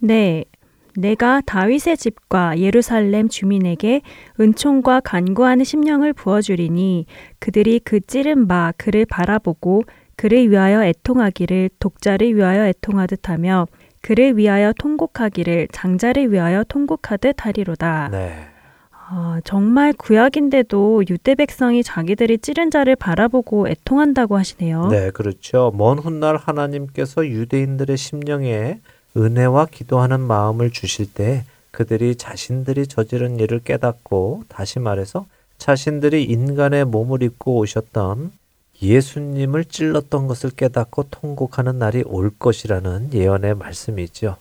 [0.00, 0.44] 네.
[0.96, 4.02] 내가 다윗의 집과 예루살렘 주민에게
[4.40, 7.06] 은총과 간구하는 심령을 부어주리니
[7.38, 9.84] 그들이 그 찌른 바 그를 바라보고
[10.16, 13.68] 그를 위하여 애통하기를 독자를 위하여 애통하듯 하며
[14.02, 18.08] 그를 위하여 통곡하기를 장자를 위하여 통곡하듯 하리로다.
[18.10, 18.46] 네.
[19.12, 24.86] 아, 정말 구약인데도 유대 백성이 자기들이 찌른 자를 바라보고 애통한다고 하시네요.
[24.86, 25.72] 네, 그렇죠.
[25.74, 28.78] 먼 훗날 하나님께서 유대인들의 심령에
[29.16, 35.26] 은혜와 기도하는 마음을 주실 때 그들이 자신들이 저지른 일을 깨닫고 다시 말해서
[35.58, 38.30] 자신들이 인간의 몸을 입고 오셨던
[38.82, 44.36] 예수님을 찔렀던 것을 깨닫고 통곡하는 날이 올 것이라는 예언의 말씀이죠.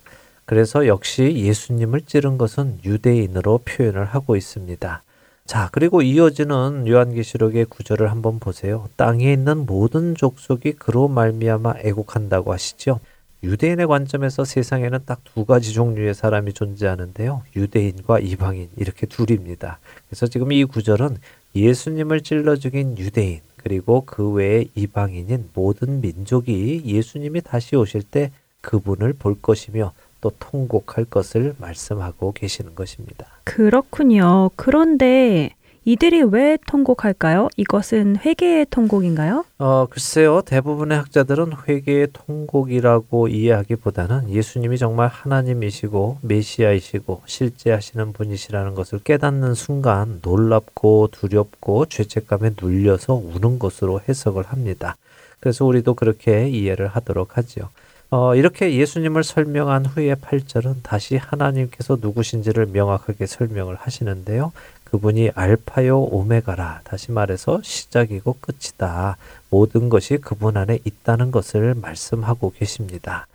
[0.46, 5.04] 그래서 역시 예수님을 찌른 것은 유대인으로 표현을 하고 있습니다.
[5.46, 8.88] 자, 그리고 이어지는 요한계시록의 구절을 한번 보세요.
[8.96, 13.00] 땅에 있는 모든 족속이 그로 말미암아 애곡한다고 하시죠.
[13.44, 17.44] 유대인의 관점에서 세상에는 딱 두 가지 종류의 사람이 존재하는데요.
[17.56, 19.80] 유대인과 이방인 이렇게 둘입니다.
[20.08, 21.18] 그래서 지금 이 구절은
[21.56, 28.32] 예수님을 찔러 죽인 유대인 그리고 그 외에 이방인인 모든 민족이 예수님이 다시 오실 때
[28.62, 29.92] 그분을 볼 것이며
[30.22, 33.28] 또 통곡할 것을 말씀하고 계시는 것입니다.
[33.44, 34.50] 그렇군요.
[34.56, 35.56] 그런데
[35.90, 37.50] 이들이 왜 통곡할까요?
[37.58, 39.44] 이것은 회개의 통곡인가요?
[39.58, 40.44] 어, 글쎄요.
[40.46, 50.20] 대부분의 학자들은 회개의 통곡이라고 이해하기보다는 예수님이 정말 하나님이시고 메시아이시고 실제 하시는 분이시라는 것을 깨닫는 순간
[50.22, 54.96] 놀랍고 두렵고 죄책감에 눌려서 우는 것으로 해석을 합니다.
[55.40, 57.68] 그래서 우리도 그렇게 이해를 하도록 하지요.
[58.12, 64.52] 어, 이렇게 예수님을 설명한 후에 8절은 다시 하나님께서 누구신지를 명확하게 설명을 하시는데요.
[64.92, 66.82] 그분이 알파요 오메가라.
[66.84, 69.18] 다시 말해서 시작이고 끝이다.
[69.50, 73.28] 모든 것이 그분 안에 있다는 것을 말씀하고 계십니다.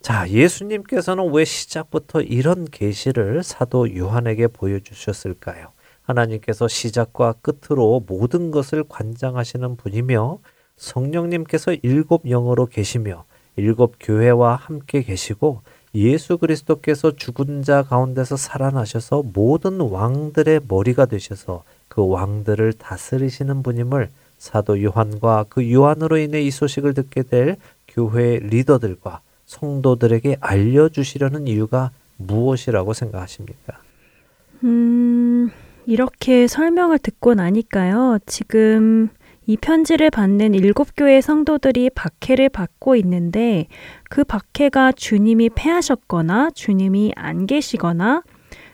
[0.00, 5.68] 자, 예수님께서는 왜 시작부터 이런 계시를 사도 요한에게 보여주셨을까요?
[6.02, 10.38] 하나님께서 시작과 끝으로 모든 것을 관장하시는 분이며
[10.76, 13.24] 성령님께서 일곱 영어로 계시며
[13.56, 15.62] 일곱 교회와 함께 계시고
[15.94, 24.82] 예수 그리스도께서 죽은 자 가운데서 살아나셔서 모든 왕들의 머리가 되셔서 그 왕들을 다스리시는 분임을 사도
[24.82, 33.78] 요한과 그 요한으로 인해 이 소식을 듣게 될 교회 리더들과 성도들에게 알려주시려는 이유가 무엇이라고 생각하십니까?
[34.64, 35.50] 음,
[35.86, 38.18] 이렇게 설명을 듣고 나니까요.
[38.24, 39.10] 지금
[39.46, 43.66] 이 편지를 받는 일곱 교회 성도들이 박해를 받고 있는데
[44.12, 48.22] 그 박해가 주님이 패하셨거나 주님이 안 계시거나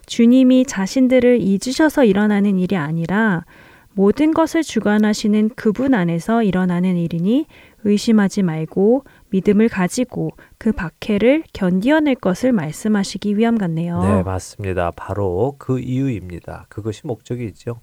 [0.05, 3.45] 주님이 자신들을 잊으셔서 일어나는 일이 아니라
[3.93, 7.47] 모든 것을 주관하시는 그분 안에서 일어나는 일이니
[7.85, 14.03] 의심하지 말고 믿음을 가지고 그 박해를 견디어낼 것을 말씀하시기 위함 같네요.
[14.03, 14.91] 네, 맞습니다.
[14.91, 16.67] 바로 그 이유입니다.
[16.69, 17.79] 그것이 목적이죠.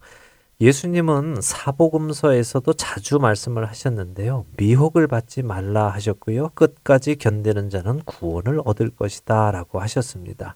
[0.61, 4.45] 예수님은 사복음서에서도 자주 말씀을 하셨는데요.
[4.55, 6.51] 미혹을 받지 말라 하셨고요.
[6.53, 10.55] 끝까지 견디는 자는 구원을 얻을 것이다 라고 하셨습니다.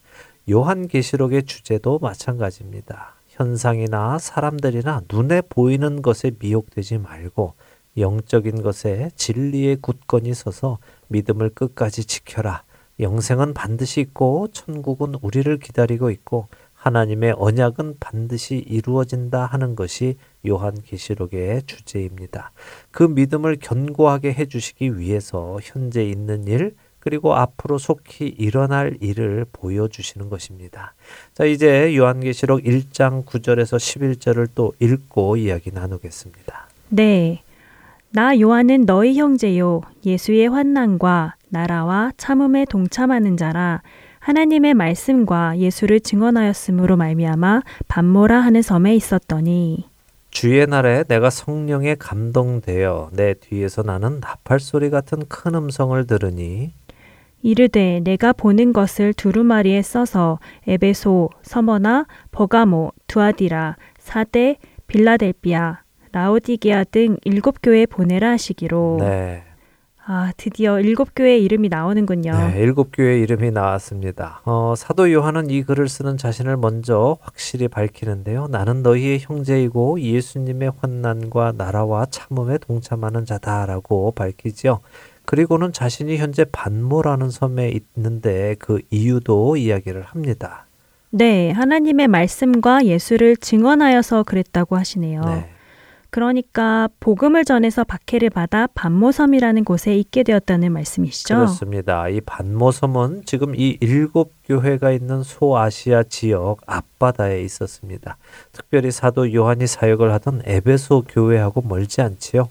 [0.50, 3.16] 요한계시록의 주제도 마찬가지입니다.
[3.28, 7.56] 현상이나 사람들이나 눈에 보이는 것에 미혹되지 말고
[7.98, 10.78] 영적인 것에 진리의 굳건히 서서
[11.10, 12.64] 믿음을 끝까지 지켜라.
[13.02, 16.48] 영생은 반드시 있고 천국은 우리를 기다리고 있고
[16.80, 20.16] 하나님의 언약은 반드시 이루어진다 하는 것이
[20.48, 22.52] 요한계시록의 주제입니다.
[22.92, 30.94] 그 믿음을 견고하게 해주시기 위해서 현재 있는 일, 그리고 앞으로 속히 일어날 일을 보여주시는 것입니다.
[31.34, 36.68] 자, 이제 요한계시록 1장 9절에서 11절을 또 읽고 이야기 나누겠습니다.
[36.90, 37.42] 네.
[38.12, 39.82] 나 요한은 너희 형제요.
[40.06, 43.82] 예수의 환난과 나라와 참음에 동참하는 자라.
[44.30, 49.86] 하나님의 말씀과 예수를 증언하였으므로 말미암아 반모라 하는 섬에 있었더니
[50.30, 56.74] 주의 날에 내가 성령에 감동되어 내 뒤에서 나는 나팔 소리 같은 큰 음성을 들으니
[57.42, 65.80] 이르되 내가 보는 것을 두루마리에 써서 에베소, 서머나, 버가모, 두아디라, 사대, 빌라델비아,
[66.12, 68.98] 라오디게아 등 일곱 교회 보내라 하시기로.
[69.00, 69.49] 네.
[70.12, 72.32] 아, 드디어 일곱 교회의 이름이 나오는군요.
[72.32, 74.42] 네, 일곱 교회 이름이 나왔습니다.
[74.44, 78.48] 어, 사도 요한은 이 글을 쓰는 자신을 먼저 확실히 밝히는데요.
[78.48, 84.80] 나는 너희의 형제이고 예수님의 환난과 나라와 참음에 동참하는 자다라고 밝히죠.
[85.26, 90.66] 그리고는 자신이 현재 반모라는 섬에 있는데 그 이유도 이야기를 합니다.
[91.12, 95.22] 네, 하나님의 말씀과 예수를 증언하여서 그랬다고 하시네요.
[95.22, 95.50] 네.
[96.12, 101.36] 그러니까 복음을 전해서 박해를 받아 반모섬이라는 곳에 있게 되었다는 말씀이시죠?
[101.36, 102.10] 그렇습니다.
[102.10, 108.18] 이 반모섬은 지금 이 일곱 교회가 있는 소아시아 지역 앞바다에 있었습니다.
[108.52, 112.50] 특별히 사도 요한이 사역을 하던 에베소 교회하고 멀지 않지요.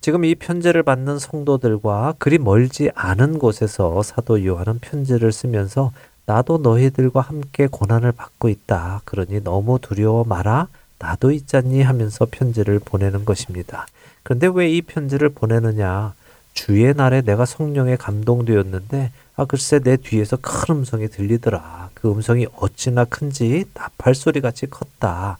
[0.00, 5.92] 지금 이 편지를 받는 성도들과 그리 멀지 않은 곳에서 사도 요한은 편지를 쓰면서
[6.26, 9.02] 나도 너희들과 함께 고난을 받고 있다.
[9.04, 10.68] 그러니 너무 두려워 마라.
[10.98, 13.86] 나도 있잖니 하면서 편지를 보내는 것입니다.
[14.22, 16.14] 그런데 왜 이 편지를 보내느냐?
[16.54, 21.90] 주의 날에 내가 성령에 감동되었는데 아 글쎄 내 뒤에서 큰 음성이 들리더라.
[21.94, 25.38] 그 음성이 어찌나 큰지 나팔 소리 같이 컸다.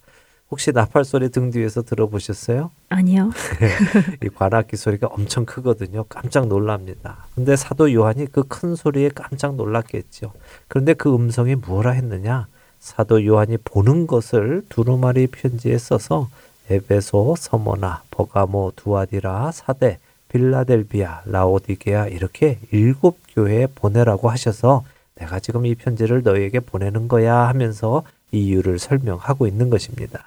[0.51, 2.71] 혹시 나팔 소리 등 뒤에서 들어보셨어요?
[2.89, 3.31] 아니요.
[4.23, 6.05] 이 관악기 소리가 엄청 크거든요.
[6.09, 7.27] 깜짝 놀랍니다.
[7.35, 10.33] 근데 사도 요한이 그 큰 소리에 깜짝 놀랐겠죠.
[10.69, 12.47] 그런데 그 음성이 무엇라 했느냐?
[12.85, 16.29] 사도 요한이 보는 것을 두루마리 편지에 써서
[16.69, 25.75] 에베소, 서모나, 버가모, 두아디라, 사대, 빌라델비아, 라오디게아 이렇게 일곱 교회에 보내라고 하셔서 내가 지금 이
[25.75, 30.21] 편지를 너희에게 보내는 거야 하면서 이유를 설명하고 있는 것입니다.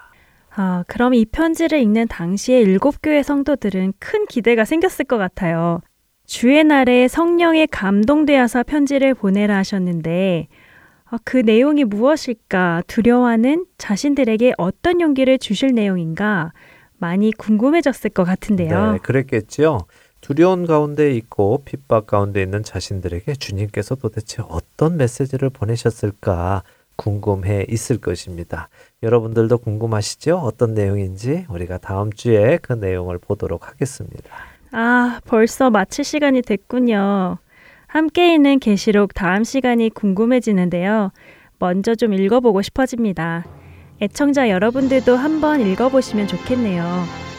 [0.56, 5.82] 아, 그럼 이 편지를 읽는 당시에 일곱 교회 성도들은 큰 기대가 생겼을 것 같아요.
[6.26, 10.57] 주의 날에 성령에 감동되어서 편지를 보내라 하셨는데 아,
[11.24, 16.52] 그 내용이 무엇일까 두려워하는 자신들에게 어떤 용기를 주실 내용인가
[16.98, 18.94] 많이 궁금해졌을 것 같은데요.
[18.94, 19.86] 네, 그랬겠죠.
[20.22, 26.64] 두려운 가운데 있고 핍박 가운데 있는 자신들에게 주님께서 도대체 어떤 메시지를 보내셨을까
[26.96, 28.70] 궁금해 있을 것입니다.
[29.04, 30.38] 여러분들도 궁금하시죠?
[30.38, 34.36] 어떤 내용인지 우리가 다음 주에 그 내용을 보도록 하겠습니다.
[34.72, 37.38] 아, 벌써 마칠 시간이 됐군요.
[37.88, 41.12] 함께 있는 계시록 다음 시간이 궁금해지는데요.
[41.58, 43.46] 먼저 좀 읽어보고 싶어집니다.
[44.02, 46.84] 애청자 여러분들도 한번 읽어보시면 좋겠네요.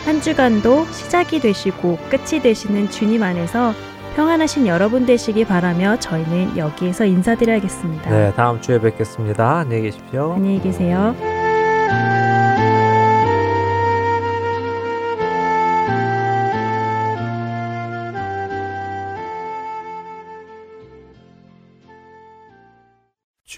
[0.04, 3.72] 한 주간도 시작이 되시고 끝이 되시는 주님 안에서
[4.16, 8.10] 평안하신 여러분 되시기 바라며 저희는 여기에서 인사드려야겠습니다.
[8.10, 9.58] 네, 다음 주에 뵙겠습니다.
[9.58, 10.32] 안녕히 계십시오.
[10.32, 11.14] 안녕히 계세요.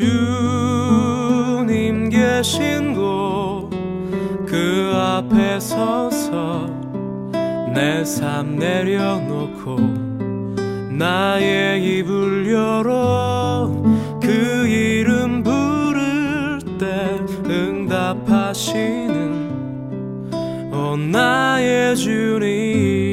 [0.01, 3.69] 주님 계신 곳
[4.47, 6.67] 그 앞에 서서
[7.73, 9.77] 내 삶 내려놓고
[10.91, 13.71] 나의 입을 열어
[14.21, 19.21] 그 이름 부를 때 응답하시는
[20.73, 23.10] 오 나의 주님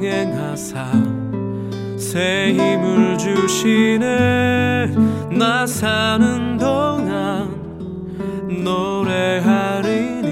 [0.00, 0.90] 동행하사
[1.98, 4.86] 새 힘을 주시네.
[5.38, 7.50] 나 사는 동안
[8.64, 10.22] 노래하리니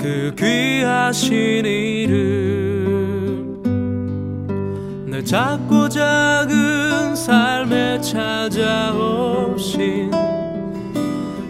[0.00, 3.60] 그 귀하신 이름.
[5.06, 9.30] 늘 작고 작은 삶에 찾아오신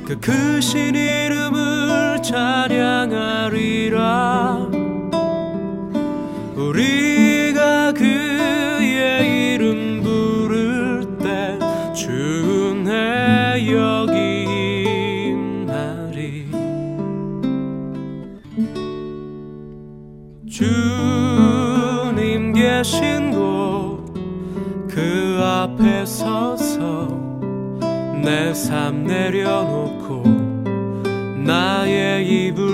[0.04, 3.06] 그 크신 이름을 찬양하리라
[28.26, 30.24] 내 삶 내려놓고
[31.46, 32.65] 나의 입을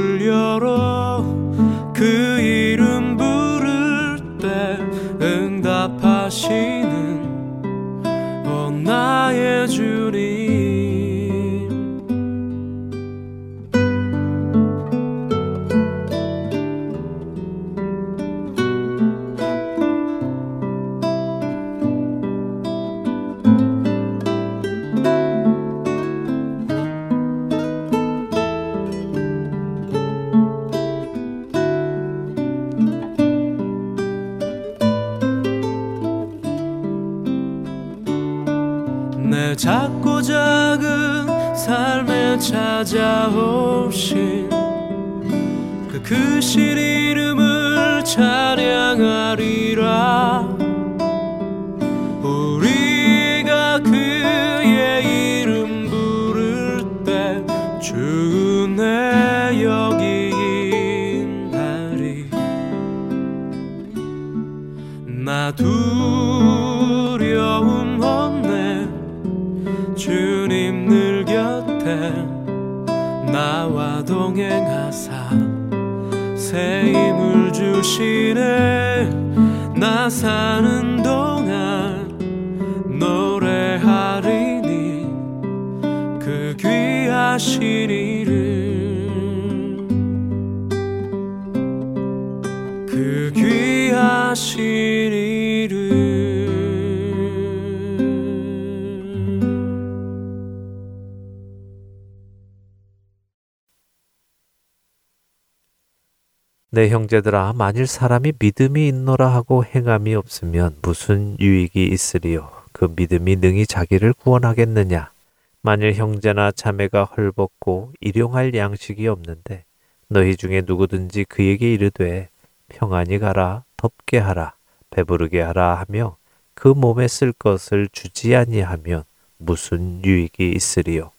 [106.83, 112.51] 내 형제들아 만일 사람이 믿음이 있노라 하고 행함이 없으면 무슨 유익이 있으리요?
[112.73, 115.13] 그 믿음이 능히 자기를 구원하겠느냐?
[115.61, 119.63] 만일 형제나 자매가 헐벗고 일용할 양식이 없는데
[120.09, 122.31] 너희 중에 누구든지 그에게 이르되
[122.67, 124.55] 평안히 가라 덥게 하라
[124.91, 126.17] 배부르게 하라 하며
[126.55, 129.05] 그 몸에 쓸 것을 주지 아니하면
[129.39, 131.13] 무슨 유익이 있으리요?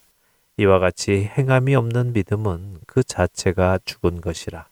[0.57, 4.65] 이와 같이 행함이 없는 믿음은 그 자체가 죽은 것이라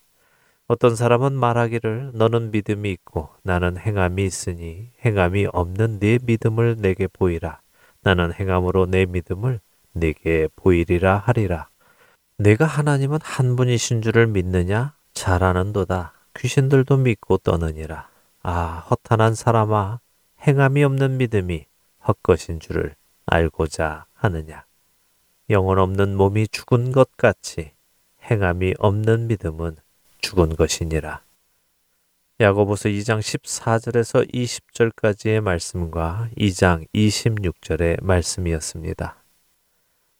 [0.72, 7.60] 어떤 사람은 말하기를 너는 믿음이 있고 나는 행함이 있으니 행함이 없는 네 믿음을 내게 보이라.
[8.00, 9.60] 나는 행함으로 내 믿음을
[9.92, 11.68] 내게 보이리라 하리라.
[12.38, 14.94] 내가 하나님은 한 분이신 줄을 믿느냐?
[15.14, 16.14] 잘하는도다.
[16.38, 18.08] 귀신들도 믿고 떠느니라.
[18.42, 20.00] 아, 허탄한 사람아,
[20.48, 21.66] 행함이 없는 믿음이
[22.08, 22.96] 헛것인 줄을
[23.26, 24.64] 알고자 하느냐?
[25.50, 27.74] 영혼 없는 몸이 죽은 것 같이
[28.24, 29.76] 행함이 없는 믿음은
[30.22, 31.22] 죽은 것이니라.
[32.40, 39.22] 야고보서 2장 14절에서 20절까지의 말씀과 2장 26절의 말씀이었습니다.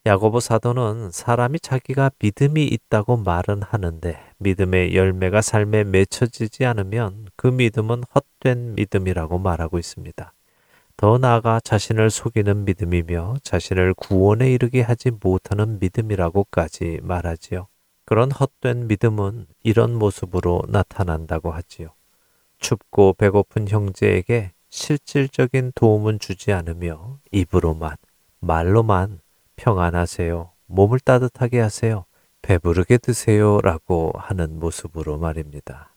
[0.06, 8.04] 야고보 사도는 사람이 자기가 믿음이 있다고 말은 하는데 믿음의 열매가 삶에 맺혀지지 않으면 그 믿음은
[8.14, 10.34] 헛된 믿음이라고 말하고 있습니다.
[10.98, 17.68] 더 나아가 자신을 속이는 믿음이며 자신을 구원에 이르게 하지 못하는 믿음이라고까지 말하지요.
[18.06, 21.90] 그런 헛된 믿음은 이런 모습으로 나타난다고 하지요.
[22.60, 27.96] 춥고 배고픈 형제에게 실질적인 도움은 주지 않으며 입으로만,
[28.40, 29.20] 말로만
[29.56, 30.52] 평안하세요.
[30.68, 32.06] 몸을 따뜻하게 하세요.
[32.42, 33.60] 배부르게 드세요.
[33.62, 35.94] 라고 하는 모습으로 말입니다.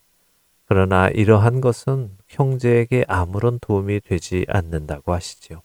[0.66, 5.62] 그러나 이러한 것은 형제에게 아무런 도움이 되지 않는다고 하시죠.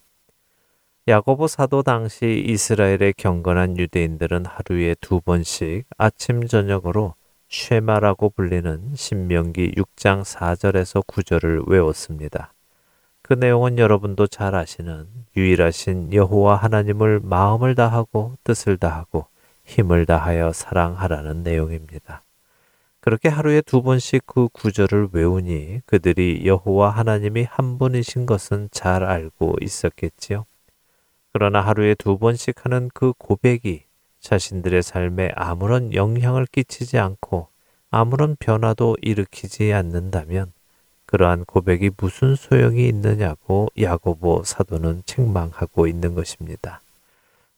[1.08, 7.16] 야고보 사도 당시 이스라엘의 경건한 유대인들은 하루에 두 번씩 아침 저녁으로
[7.47, 12.54] 쉐마라고 불리는 신명기 6장 4절에서 9절을 외웠습니다.
[13.24, 19.26] 그 내용은 여러분도 잘 아시는 유일하신 여호와 하나님을 마음을 다하고 뜻을 다하고
[19.66, 22.24] 힘을 다하여 사랑하라는 내용입니다.
[23.00, 29.56] 그렇게 하루에 두 번씩 그 구절을 외우니 그들이 여호와 하나님이 한 분이신 것은 잘 알고
[29.62, 30.45] 있었겠지요.
[31.39, 33.83] 그러나 하루에 두 번씩 하는 그 고백이
[34.19, 37.47] 자신들의 삶에 아무런 영향을 끼치지 않고
[37.89, 40.51] 아무런 변화도 일으키지 않는다면
[41.05, 46.81] 그러한 고백이 무슨 소용이 있느냐고 야고보 사도는 책망하고 있는 것입니다.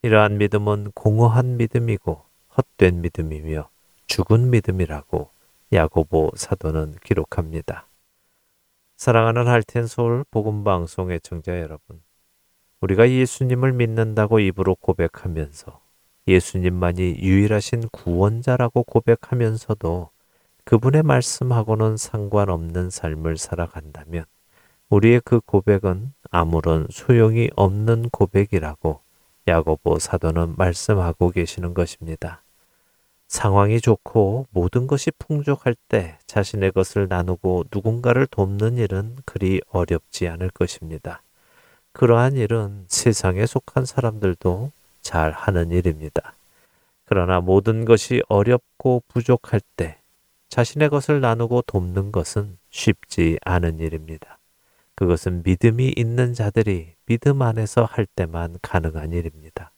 [0.03, 2.21] 이러한 믿음은 공허한 믿음이고
[2.55, 3.67] 헛된 믿음이며
[4.05, 5.27] 죽은 믿음이라고
[5.73, 7.87] 야고보 사도는 기록합니다.
[8.97, 11.99] 사랑하는 할텐 서울 복음 방송 의 청자 여러분,
[12.81, 15.79] 우리가 예수님을 믿는다고 입으로 고백하면서
[16.27, 20.09] 예수님만이 유일하신 구원자라고 고백하면서도
[20.63, 24.25] 그분의 말씀하고는 상관없는 삶을 살아간다면
[24.89, 28.99] 우리의 그 고백은 아무런 소용이 없는 고백이라고
[29.47, 32.43] 야고보 사도는 말씀하고 계시는 것입니다.
[33.27, 40.49] 상황이 좋고 모든 것이 풍족할 때 자신의 것을 나누고 누군가를 돕는 일은 그리 어렵지 않을
[40.49, 41.23] 것입니다.
[41.93, 44.71] 그러한 일은 세상에 속한 사람들도
[45.01, 46.35] 잘 하는 일입니다.
[47.05, 49.97] 그러나 모든 것이 어렵고 부족할 때
[50.49, 54.37] 자신의 것을 나누고 돕는 것은 쉽지 않은 일입니다.
[54.95, 59.71] 그것은 믿음이 있는 자들이 믿음 안에서 할 때만 가능한 일입니다.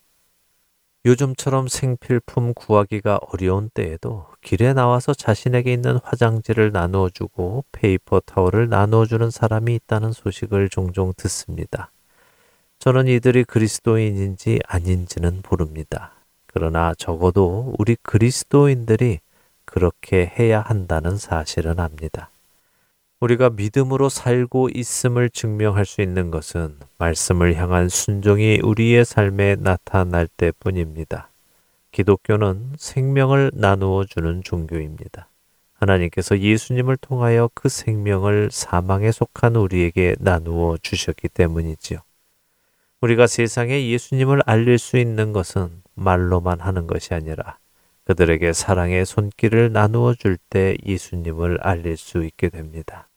[1.05, 9.05] 요즘처럼 생필품 구하기가 어려운 때에도 길에 나와서 자신에게 있는 화장지를 나누어 주고 paper towel을 나누어
[9.05, 11.92] 주는 사람이 있다는 소식을 종종 듣습니다.
[12.80, 16.11] 저는 이들이 그리스도인인지 아닌지는 모릅니다.
[16.47, 19.19] 그러나 적어도 우리 그리스도인들이
[19.65, 22.30] 그렇게 해야 한다는 사실은 압니다.
[23.19, 30.51] 우리가 믿음으로 살고 있음을 증명할 수 있는 것은 말씀을 향한 순종이 우리의 삶에 나타날 때
[30.59, 31.30] 뿐입니다.
[31.91, 35.28] 기독교는 생명을 나누어 주는 종교입니다.
[35.74, 41.99] 하나님께서 예수님을 통하여 그 생명을 사망에 속한 우리에게 나누어 주셨기 때문이지요.
[43.03, 47.57] 우리가 세상에 예수님을 알릴 수 있는 것은 말로만 하는 것이 아니라
[48.05, 53.09] 그들에게 사랑의 손길을 나누어 줄 때 예수님을 알릴 수 있게 됩니다.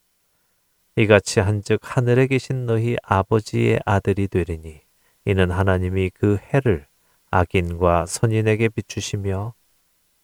[0.96, 4.80] 이같이 한즉 하늘에 계신 너희 아버지의 아들이 되리니
[5.24, 6.86] 이는 하나님이 그 해를
[7.30, 9.54] 악인과 선인에게 비추시며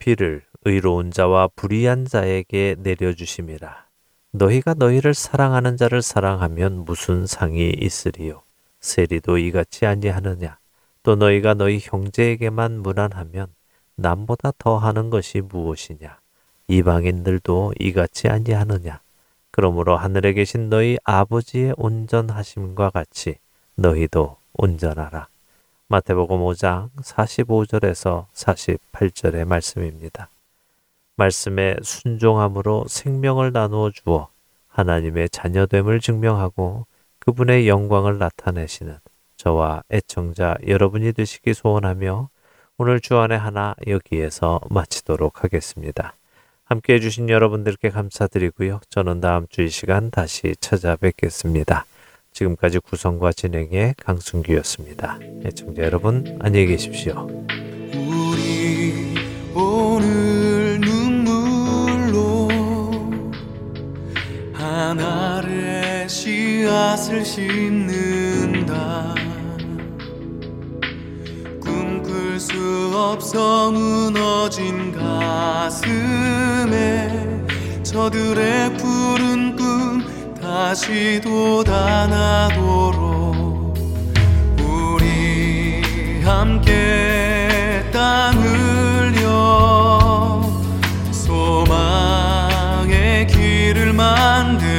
[0.00, 3.86] 비를 의로운 자와 불의한 자에게 내려주심이라.
[4.32, 8.42] 너희가 너희를 사랑하는 자를 사랑하면 무슨 상이 있으리요?
[8.82, 10.58] 세리도 이같이 아니하느냐?
[11.02, 13.46] 또 너희가 너희 형제에게만 무난하면
[13.96, 16.18] 남보다 더하는 것이 무엇이냐?
[16.68, 19.00] 이방인들도 이같이 아니하느냐?
[19.50, 23.36] 그러므로 하늘에 계신 너희 아버지의 온전하심과 같이
[23.76, 25.28] 너희도 온전하라.
[25.88, 30.28] 마태복음 5장 45절에서 48절의 말씀입니다.
[31.16, 34.28] 말씀에 순종함으로 생명을 나누어 주어
[34.68, 36.86] 하나님의 자녀됨을 증명하고
[37.24, 38.98] 그분의 영광을 나타내시는
[39.36, 42.28] 저와 애청자 여러분이 되시기 소원하며
[42.78, 46.14] 오늘 주안의 하나 여기에서 마치도록 하겠습니다.
[46.64, 48.80] 함께 해주신 여러분들께 감사드리고요.
[48.88, 51.84] 저는 다음 주 이 시간 다시 찾아뵙겠습니다.
[52.32, 55.18] 지금까지 구성과 진행의 강순기였습니다.
[55.44, 57.28] 애청자 여러분 안녕히 계십시오.
[57.94, 59.14] 우리
[59.54, 62.48] 오늘 눈물로
[64.54, 65.51] 하나를
[66.12, 69.14] 씨앗을 심는다.
[71.58, 72.52] 꿈꿀 수
[72.94, 75.88] 없어 무너진 가슴에
[77.82, 80.04] 저들의 푸른 꿈
[80.38, 82.62] 다시 돋아나도록
[84.60, 90.42] 우리 함께 땅을 여
[91.10, 92.06] 소망의
[93.28, 94.71] 길을 만들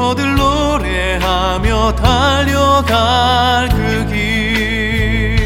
[0.00, 5.36] 서들 노래하며 달려갈 그 길.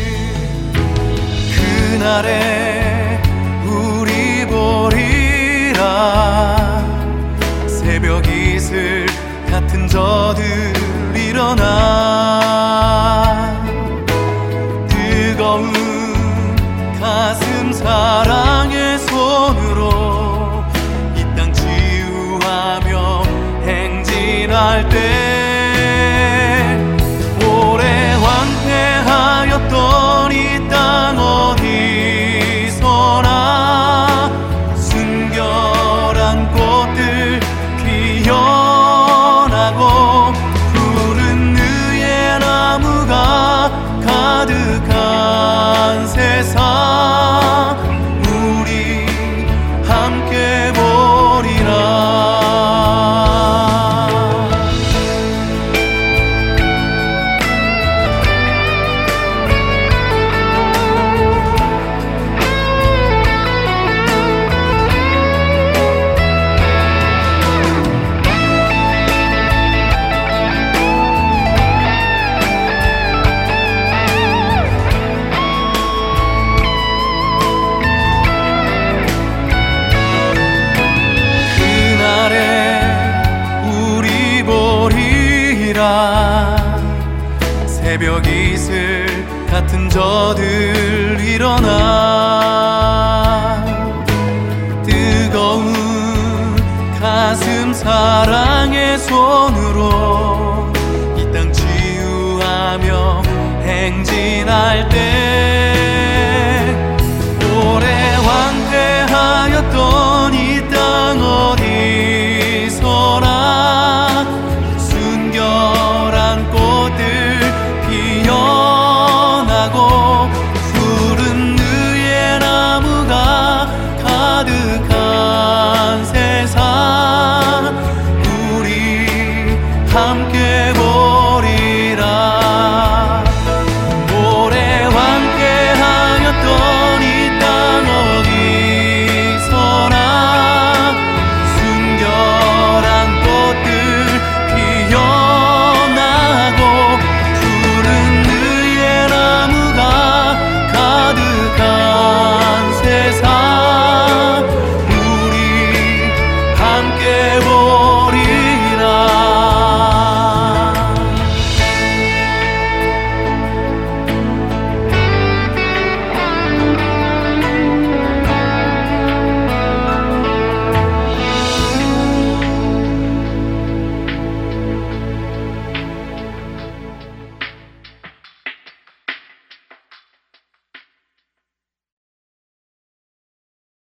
[1.90, 3.20] 그날에
[3.66, 5.82] 우리 보리라.
[7.66, 9.06] 새벽 이슬
[9.50, 10.44] 같은 저들
[11.16, 12.40] 일어나.
[14.88, 15.72] 뜨거운
[17.00, 18.43] 가슴 사랑.
[24.54, 25.13] egal der